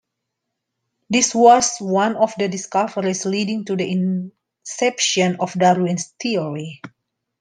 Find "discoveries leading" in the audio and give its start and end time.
2.49-3.65